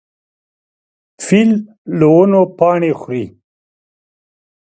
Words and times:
فیل 1.25 1.51
له 1.97 2.07
ونو 2.15 2.41
پاڼې 2.57 2.91
خوري. 2.99 3.25